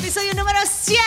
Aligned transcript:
episodio 0.00 0.32
número 0.34 0.58
100. 0.64 0.98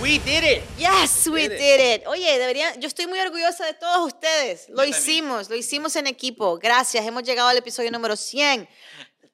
We 0.00 0.18
did 0.18 0.44
it. 0.44 0.62
Yes, 0.78 1.26
we 1.26 1.42
Did 1.48 1.52
it. 1.52 1.58
did 1.58 1.80
it. 2.02 2.06
Oye, 2.06 2.38
debería, 2.38 2.74
yo 2.76 2.86
estoy 2.86 3.06
muy 3.06 3.18
orgullosa 3.20 3.64
de 3.66 3.74
todos 3.74 4.06
ustedes. 4.06 4.68
Lo 4.68 4.76
también. 4.76 4.96
hicimos, 4.98 5.50
lo 5.50 5.56
hicimos 5.56 5.96
en 5.96 6.06
equipo. 6.06 6.58
Gracias, 6.58 7.04
hemos 7.04 7.22
llegado 7.24 7.48
al 7.48 7.56
episodio 7.56 7.90
número 7.90 8.16
100. 8.16 8.68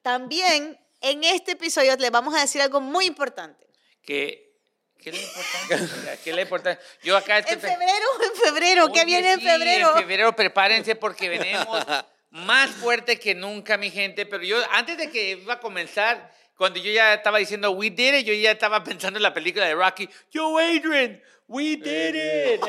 También 0.01 0.79
en 1.01 1.23
este 1.23 1.51
episodio 1.51 1.95
le 1.97 2.09
vamos 2.09 2.33
a 2.35 2.41
decir 2.41 2.61
algo 2.61 2.81
muy 2.81 3.05
importante. 3.05 3.67
¿Qué, 4.03 4.55
qué 4.99 5.11
le 5.11 5.21
importa? 5.21 6.17
¿Qué 6.23 6.33
le 6.33 6.41
importa? 6.41 6.79
Yo 7.03 7.15
acá 7.15 7.37
este 7.37 7.53
En 7.53 7.61
febrero, 7.61 8.07
en 8.23 8.41
febrero, 8.41 8.91
¿qué 8.91 9.05
viene 9.05 9.33
en 9.33 9.39
sí, 9.39 9.45
febrero? 9.45 9.91
En 9.93 9.99
febrero 10.01 10.35
prepárense 10.35 10.95
porque 10.95 11.29
venimos 11.29 11.85
más 12.33 12.71
fuerte 12.71 13.19
que 13.19 13.35
nunca, 13.35 13.77
mi 13.77 13.91
gente. 13.91 14.25
Pero 14.25 14.43
yo, 14.43 14.57
antes 14.71 14.97
de 14.97 15.09
que 15.11 15.31
iba 15.31 15.53
a 15.53 15.59
comenzar, 15.59 16.31
cuando 16.55 16.79
yo 16.79 16.91
ya 16.91 17.13
estaba 17.13 17.37
diciendo 17.37 17.71
we 17.71 17.91
did 17.91 18.15
it, 18.15 18.25
yo 18.25 18.33
ya 18.33 18.51
estaba 18.51 18.83
pensando 18.83 19.19
en 19.19 19.23
la 19.23 19.33
película 19.33 19.65
de 19.65 19.75
Rocky. 19.75 20.09
Yo, 20.31 20.57
Adrian, 20.57 21.21
we 21.47 21.77
did 21.77 22.15
it. 22.15 22.61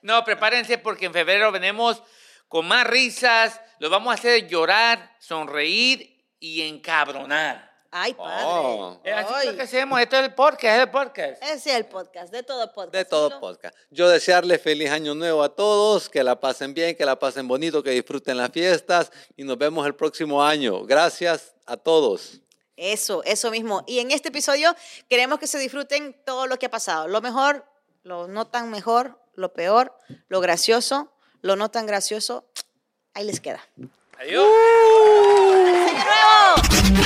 no, 0.00 0.24
prepárense 0.24 0.78
porque 0.78 1.06
en 1.06 1.12
febrero 1.12 1.52
venimos 1.52 2.02
con 2.48 2.66
más 2.66 2.86
risas. 2.86 3.60
Los 3.78 3.90
vamos 3.90 4.10
a 4.10 4.14
hacer 4.14 4.48
llorar, 4.48 5.14
sonreír 5.18 6.18
y 6.40 6.62
encabronar. 6.62 7.71
Ay, 7.94 8.14
padre. 8.14 8.44
Oh. 8.46 8.98
Es 9.04 9.14
así 9.14 9.34
Ay. 9.36 9.46
lo 9.48 9.54
que 9.54 9.62
hacemos. 9.62 10.00
Esto 10.00 10.16
es 10.16 10.24
el 10.24 10.34
podcast, 10.34 10.64
es 10.64 10.80
el 10.80 10.90
podcast. 10.90 11.42
Ese 11.42 11.54
es 11.54 11.76
el 11.76 11.84
podcast, 11.84 12.32
de 12.32 12.42
todo 12.42 12.72
podcast. 12.72 12.94
De 12.94 13.04
todo 13.04 13.28
¿no? 13.28 13.38
podcast. 13.38 13.76
Yo 13.90 14.08
desearles 14.08 14.62
feliz 14.62 14.90
año 14.90 15.14
nuevo 15.14 15.42
a 15.42 15.54
todos, 15.54 16.08
que 16.08 16.24
la 16.24 16.40
pasen 16.40 16.72
bien, 16.72 16.96
que 16.96 17.04
la 17.04 17.18
pasen 17.18 17.46
bonito, 17.46 17.82
que 17.82 17.90
disfruten 17.90 18.38
las 18.38 18.50
fiestas 18.50 19.12
y 19.36 19.44
nos 19.44 19.58
vemos 19.58 19.86
el 19.86 19.94
próximo 19.94 20.42
año. 20.42 20.84
Gracias 20.84 21.54
a 21.66 21.76
todos. 21.76 22.40
Eso, 22.78 23.22
eso 23.24 23.50
mismo. 23.50 23.84
Y 23.86 23.98
en 23.98 24.10
este 24.10 24.30
episodio 24.30 24.74
queremos 25.10 25.38
que 25.38 25.46
se 25.46 25.58
disfruten 25.58 26.16
todo 26.24 26.46
lo 26.46 26.58
que 26.58 26.66
ha 26.66 26.70
pasado. 26.70 27.08
Lo 27.08 27.20
mejor, 27.20 27.66
lo 28.04 28.26
no 28.26 28.46
tan 28.46 28.70
mejor, 28.70 29.18
lo 29.34 29.52
peor, 29.52 29.94
lo 30.28 30.40
gracioso, 30.40 31.12
lo 31.42 31.56
no 31.56 31.70
tan 31.70 31.84
gracioso. 31.84 32.46
Ahí 33.12 33.26
les 33.26 33.38
queda. 33.38 33.62
Adiós. 34.18 34.46
¡Año 35.66 35.92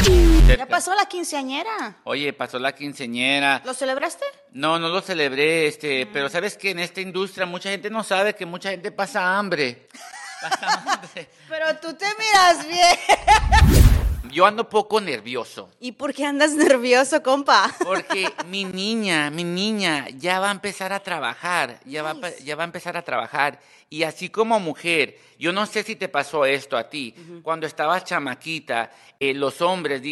nuevo! 0.06 0.25
Ya 0.46 0.66
pasó 0.66 0.94
la 0.94 1.06
quinceañera. 1.06 1.96
Oye, 2.04 2.32
pasó 2.32 2.58
la 2.58 2.72
quinceñera. 2.72 3.62
¿Lo 3.64 3.74
celebraste? 3.74 4.24
No, 4.52 4.78
no 4.78 4.88
lo 4.88 5.00
celebré, 5.00 5.66
este, 5.66 6.06
pero 6.06 6.28
sabes 6.28 6.56
que 6.56 6.70
en 6.70 6.78
esta 6.78 7.00
industria 7.00 7.46
mucha 7.46 7.70
gente 7.70 7.90
no 7.90 8.04
sabe 8.04 8.34
que 8.34 8.46
mucha 8.46 8.70
gente 8.70 8.92
pasa 8.92 9.36
hambre. 9.36 9.88
Pasa 10.42 10.82
hambre. 10.92 11.30
Pero 11.48 11.76
tú 11.78 11.94
te 11.94 12.04
miras 12.18 12.68
bien. 12.68 13.82
Yo 14.32 14.44
ando 14.46 14.68
poco 14.68 15.00
nervioso. 15.00 15.68
¿Y 15.80 15.92
por 15.92 16.12
qué 16.14 16.24
andas 16.24 16.52
nervioso, 16.54 17.22
compa? 17.22 17.74
Porque 17.84 18.28
mi 18.48 18.64
niña, 18.64 19.30
mi 19.30 19.44
niña 19.44 20.06
ya 20.16 20.40
va 20.40 20.48
a 20.48 20.52
empezar 20.52 20.92
a 20.92 21.00
trabajar, 21.00 21.80
ya 21.84 22.02
va, 22.02 22.14
Nice. 22.14 22.44
ya 22.44 22.56
va 22.56 22.64
a 22.64 22.66
empezar 22.66 22.96
a 22.96 23.02
trabajar. 23.02 23.60
Y 23.88 24.02
así 24.02 24.28
como 24.28 24.58
mujer, 24.58 25.16
yo 25.38 25.52
no 25.52 25.64
sé 25.66 25.82
si 25.84 25.94
te 25.96 26.08
pasó 26.08 26.44
esto 26.44 26.76
a 26.76 26.90
ti, 26.90 27.14
cuando 27.42 27.66
estabas 27.66 28.04
chamaquita, 28.04 28.90
eh, 29.20 29.32
los 29.32 29.60
hombres 29.62 30.02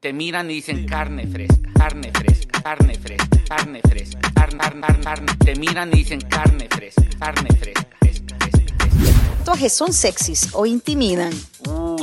te 0.00 0.12
miran 0.12 0.48
y 0.50 0.54
dicen 0.54 0.86
carne 0.86 1.26
fresca, 1.26 1.70
carne 1.74 2.12
fresca, 2.12 2.62
carne 2.62 2.94
fresca, 2.94 3.38
carne 3.48 3.80
fresca, 3.82 4.20
carne, 4.32 4.58
carne, 4.58 4.80
carne, 4.86 5.02
carne". 5.02 5.32
te 5.44 5.56
miran 5.56 5.88
y 5.92 5.96
dicen 5.98 6.20
carne 6.20 6.68
fresca, 6.70 7.02
carne 7.18 7.48
fresca, 7.56 7.86
fresca, 8.00 8.36
fresca, 8.38 8.76
fresca. 8.78 9.38
¿Tatuajes 9.38 9.72
son 9.72 9.92
sexys 9.92 10.50
o 10.52 10.64
intimidan? 10.66 11.32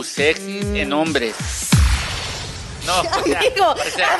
Uh, 0.03 0.05
sexys 0.05 0.65
en 0.75 0.91
hombres. 0.91 1.33
No, 2.85 2.99
o 2.99 3.03
sea, 3.23 3.39
Amigo, 3.39 3.71
o 3.71 3.89
sea, 3.89 4.19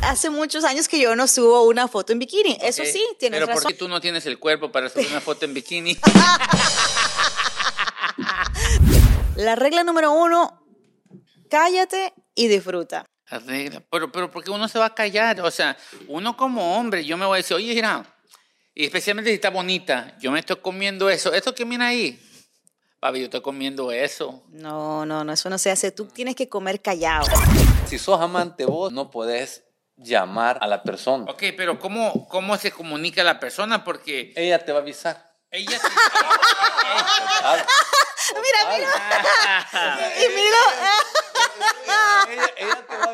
Hace 0.00 0.30
muchos 0.30 0.64
años 0.64 0.88
que 0.88 0.98
yo 0.98 1.14
no 1.14 1.28
subo 1.28 1.64
una 1.64 1.86
foto 1.86 2.14
en 2.14 2.18
bikini. 2.18 2.56
Eso 2.62 2.82
sí, 2.86 3.04
tienes 3.18 3.36
Pero 3.40 3.46
¿por 3.48 3.56
razón. 3.56 3.72
qué 3.72 3.76
tú 3.76 3.88
no 3.88 4.00
tienes 4.00 4.24
el 4.24 4.38
cuerpo 4.38 4.72
para 4.72 4.88
subir 4.88 5.08
una 5.10 5.20
foto 5.20 5.44
en 5.44 5.52
bikini? 5.52 5.98
La 9.36 9.54
regla 9.54 9.84
número 9.84 10.12
uno, 10.12 10.64
cállate 11.50 12.14
y 12.34 12.48
disfruta. 12.48 13.04
Arregla. 13.28 13.82
Pero, 13.90 14.10
pero 14.10 14.30
¿por 14.30 14.42
qué 14.42 14.50
uno 14.50 14.66
se 14.66 14.78
va 14.78 14.86
a 14.86 14.94
callar? 14.94 15.42
O 15.42 15.50
sea, 15.50 15.76
uno 16.08 16.38
como 16.38 16.78
hombre, 16.78 17.04
yo 17.04 17.18
me 17.18 17.26
voy 17.26 17.36
a 17.36 17.42
decir, 17.42 17.56
oye, 17.56 17.74
mira, 17.74 18.06
y 18.74 18.84
especialmente 18.84 19.30
si 19.30 19.34
está 19.34 19.50
bonita, 19.50 20.16
yo 20.20 20.30
me 20.30 20.38
estoy 20.40 20.56
comiendo 20.56 21.10
eso. 21.10 21.32
¿Esto 21.32 21.54
qué 21.54 21.64
mira 21.64 21.88
ahí? 21.88 22.18
Papi, 23.00 23.18
yo 23.18 23.24
estoy 23.24 23.40
comiendo 23.40 23.90
eso. 23.92 24.42
No, 24.50 25.06
no, 25.06 25.24
no, 25.24 25.32
eso 25.32 25.48
no 25.50 25.58
se 25.58 25.70
hace. 25.70 25.90
Tú 25.90 26.06
tienes 26.06 26.34
que 26.36 26.48
comer 26.48 26.80
callado. 26.82 27.26
Si 27.86 27.98
sos 27.98 28.20
amante 28.20 28.66
vos, 28.66 28.92
no 28.92 29.10
podés 29.10 29.64
llamar 29.96 30.58
a 30.60 30.66
la 30.66 30.82
persona. 30.82 31.24
Ok, 31.30 31.42
pero 31.56 31.78
¿cómo, 31.78 32.28
cómo 32.28 32.56
se 32.58 32.70
comunica 32.70 33.24
la 33.24 33.40
persona? 33.40 33.84
Porque 33.84 34.32
Ella 34.36 34.64
te 34.64 34.72
va 34.72 34.78
a 34.78 34.82
avisar. 34.82 35.34
ella... 35.50 35.80
Total. 37.36 37.66
Mira, 38.34 38.76
mira. 38.76 38.90
Y 40.16 40.28
mira. 40.34 40.58
ella, 42.30 42.50
ella 42.56 42.86
te 42.86 42.96
va 42.96 43.04
a 43.04 43.10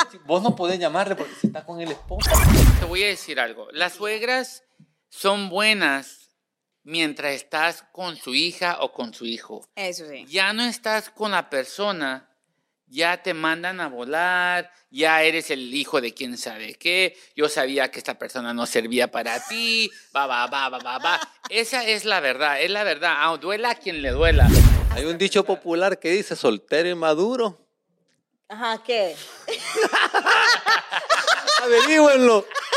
avisar. 0.00 0.20
Vos 0.24 0.42
no 0.42 0.54
podés 0.56 0.78
llamarle 0.78 1.16
porque 1.16 1.34
si 1.40 1.48
está 1.48 1.64
con 1.64 1.80
el 1.80 1.90
esposo. 1.90 2.30
Te 2.78 2.86
voy 2.86 3.02
a 3.02 3.06
decir 3.08 3.38
algo. 3.40 3.68
Las 3.72 3.94
suegras 3.94 4.62
son 5.16 5.48
buenas 5.48 6.28
mientras 6.82 7.32
estás 7.32 7.84
con 7.90 8.16
su 8.16 8.34
hija 8.34 8.78
o 8.80 8.92
con 8.92 9.14
su 9.14 9.24
hijo. 9.24 9.66
Eso 9.74 10.06
sí. 10.08 10.26
ya 10.28 10.52
no 10.52 10.62
estás 10.62 11.08
con 11.08 11.30
la 11.30 11.48
persona, 11.48 12.28
ya 12.86 13.22
te 13.22 13.32
mandan 13.32 13.80
a 13.80 13.88
volar, 13.88 14.70
ya 14.90 15.22
eres 15.22 15.50
el 15.50 15.74
hijo 15.74 16.02
de 16.02 16.12
quién 16.12 16.36
sabe 16.36 16.74
qué, 16.74 17.16
yo 17.34 17.48
sabía 17.48 17.90
que 17.90 17.98
esta 17.98 18.18
persona 18.18 18.52
no 18.52 18.66
servía 18.66 19.10
para 19.10 19.40
ti, 19.48 19.90
va, 20.14 20.26
va, 20.26 20.46
va, 20.48 20.68
va, 20.68 20.78
va, 20.78 20.98
va. 20.98 21.20
Esa 21.48 21.82
es 21.84 22.04
la 22.04 22.20
verdad, 22.20 22.60
es 22.60 22.70
la 22.70 22.84
verdad, 22.84 23.14
ah, 23.16 23.36
duela 23.40 23.70
a 23.70 23.74
quien 23.74 24.02
le 24.02 24.10
duela. 24.10 24.46
Hay 24.90 25.06
un 25.06 25.16
dicho 25.16 25.44
popular 25.44 25.98
que 25.98 26.10
dice 26.10 26.36
soltero 26.36 26.90
y 26.90 26.94
maduro. 26.94 27.58
Ajá, 28.48 28.82
¿qué? 28.84 29.16
Averígüenlo. 31.62 32.46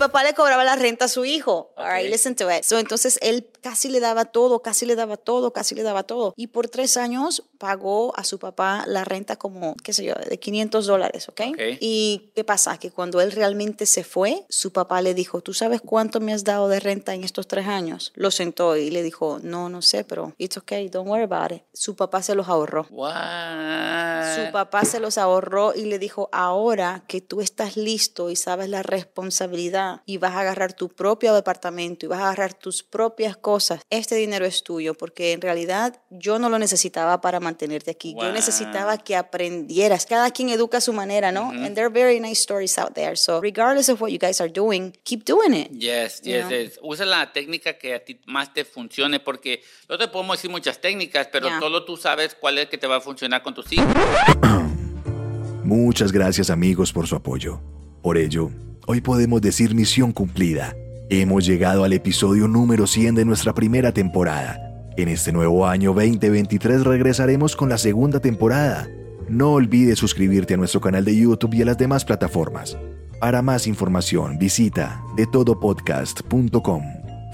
Papá 0.00 0.24
le 0.24 0.32
cobraba 0.32 0.64
la 0.64 0.76
renta 0.76 1.04
a 1.04 1.08
su 1.08 1.26
hijo. 1.26 1.74
All 1.76 1.86
right, 1.86 2.08
listen 2.08 2.34
to 2.36 2.50
it. 2.50 2.64
So, 2.64 2.78
entonces 2.78 3.18
él 3.20 3.49
casi 3.60 3.88
le 3.88 4.00
daba 4.00 4.26
todo, 4.26 4.62
casi 4.62 4.86
le 4.86 4.96
daba 4.96 5.16
todo, 5.16 5.52
casi 5.52 5.74
le 5.74 5.82
daba 5.82 6.02
todo. 6.02 6.34
Y 6.36 6.48
por 6.48 6.68
tres 6.68 6.96
años 6.96 7.44
pagó 7.58 8.16
a 8.16 8.24
su 8.24 8.38
papá 8.38 8.84
la 8.86 9.04
renta 9.04 9.36
como, 9.36 9.74
qué 9.82 9.92
sé 9.92 10.04
yo, 10.04 10.14
de 10.14 10.38
500 10.38 10.86
dólares, 10.86 11.28
¿ok? 11.28 11.40
Ok. 11.50 11.60
Y 11.80 12.30
qué 12.34 12.44
pasa? 12.44 12.78
Que 12.78 12.90
cuando 12.90 13.20
él 13.20 13.32
realmente 13.32 13.86
se 13.86 14.04
fue, 14.04 14.44
su 14.48 14.72
papá 14.72 15.02
le 15.02 15.14
dijo, 15.14 15.40
¿tú 15.40 15.54
sabes 15.54 15.80
cuánto 15.80 16.20
me 16.20 16.32
has 16.32 16.44
dado 16.44 16.68
de 16.68 16.80
renta 16.80 17.14
en 17.14 17.24
estos 17.24 17.46
tres 17.46 17.66
años? 17.66 18.12
Lo 18.14 18.30
sentó 18.30 18.76
y 18.76 18.90
le 18.90 19.02
dijo, 19.02 19.38
no, 19.42 19.68
no 19.68 19.82
sé, 19.82 20.04
pero 20.04 20.34
it's 20.38 20.56
okay, 20.56 20.88
don't 20.88 21.08
worry 21.08 21.24
about 21.24 21.52
it. 21.52 21.62
Su 21.72 21.96
papá 21.96 22.22
se 22.22 22.34
los 22.34 22.48
ahorró. 22.48 22.86
What? 22.90 24.36
Su 24.36 24.52
papá 24.52 24.84
se 24.84 25.00
los 25.00 25.18
ahorró 25.18 25.74
y 25.74 25.84
le 25.84 25.98
dijo, 25.98 26.28
ahora 26.32 27.04
que 27.06 27.20
tú 27.20 27.40
estás 27.40 27.76
listo 27.76 28.30
y 28.30 28.36
sabes 28.36 28.68
la 28.68 28.82
responsabilidad 28.82 30.02
y 30.06 30.18
vas 30.18 30.34
a 30.34 30.40
agarrar 30.40 30.72
tu 30.72 30.88
propio 30.88 31.34
departamento 31.34 32.06
y 32.06 32.08
vas 32.08 32.20
a 32.20 32.26
agarrar 32.26 32.54
tus 32.54 32.82
propias 32.82 33.36
cosas, 33.36 33.49
este 33.90 34.14
dinero 34.16 34.44
es 34.46 34.62
tuyo 34.62 34.94
porque 34.94 35.32
en 35.32 35.40
realidad 35.40 36.00
yo 36.10 36.38
no 36.38 36.48
lo 36.48 36.58
necesitaba 36.58 37.20
para 37.20 37.40
mantenerte 37.40 37.90
aquí. 37.90 38.12
Yo 38.12 38.24
Wow. 38.26 38.32
necesitaba 38.32 38.98
que 38.98 39.16
aprendieras. 39.16 40.06
Cada 40.06 40.30
quien 40.30 40.48
educa 40.50 40.78
a 40.78 40.80
su 40.80 40.92
manera, 40.92 41.32
¿no? 41.32 41.50
And 41.50 41.74
there 41.74 41.86
are 41.86 41.92
very 41.92 42.20
nice 42.20 42.40
stories 42.42 42.78
out 42.78 42.92
there. 42.94 43.16
So 43.16 43.40
regardless 43.40 43.88
of 43.88 44.00
what 44.00 44.10
you 44.10 44.18
guys 44.18 44.40
are 44.40 44.50
doing, 44.52 44.92
keep 45.04 45.24
doing 45.24 45.54
it. 45.54 45.70
Yes, 45.72 46.20
yes, 46.22 46.46
yes. 46.50 46.78
Usa 46.82 47.04
la 47.06 47.32
técnica 47.32 47.76
que 47.78 47.94
a 47.94 48.04
ti 48.04 48.20
más 48.26 48.52
te 48.54 48.64
funcione, 48.64 49.20
porque 49.20 49.62
no 49.88 49.96
te 49.98 50.08
podemos 50.08 50.36
decir 50.38 50.50
muchas 50.50 50.80
técnicas, 50.80 51.28
pero 51.32 51.48
Yeah. 51.48 51.58
solo 51.60 51.84
tú 51.84 51.96
sabes 51.96 52.34
cuál 52.38 52.58
es 52.58 52.68
que 52.68 52.78
te 52.78 52.86
va 52.86 52.96
a 52.96 53.00
funcionar 53.00 53.42
con 53.42 53.54
tus 53.54 53.72
hijos. 53.72 53.86
Muchas 55.64 56.12
gracias 56.12 56.50
amigos 56.50 56.92
por 56.92 57.06
su 57.06 57.16
apoyo. 57.16 57.60
Por 58.02 58.16
ello, 58.18 58.50
hoy 58.86 59.00
podemos 59.00 59.40
decir 59.40 59.74
misión 59.74 60.12
cumplida. 60.12 60.74
Hemos 61.12 61.44
llegado 61.44 61.82
al 61.82 61.92
episodio 61.92 62.46
número 62.46 62.86
100 62.86 63.16
de 63.16 63.24
nuestra 63.24 63.52
primera 63.52 63.90
temporada. 63.90 64.60
En 64.96 65.08
este 65.08 65.32
nuevo 65.32 65.66
año 65.66 65.92
2023 65.92 66.84
regresaremos 66.84 67.56
con 67.56 67.68
la 67.68 67.78
segunda 67.78 68.20
temporada. 68.20 68.86
No 69.28 69.54
olvides 69.54 69.98
suscribirte 69.98 70.54
a 70.54 70.56
nuestro 70.56 70.80
canal 70.80 71.04
de 71.04 71.16
YouTube 71.16 71.54
y 71.54 71.62
a 71.62 71.64
las 71.64 71.78
demás 71.78 72.04
plataformas. 72.04 72.78
Para 73.18 73.42
más 73.42 73.66
información 73.66 74.38
visita 74.38 75.02
detodopodcast.com. 75.16 76.82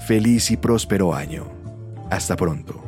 Feliz 0.07 0.49
y 0.49 0.57
próspero 0.57 1.13
año. 1.13 1.45
Hasta 2.09 2.35
pronto. 2.35 2.86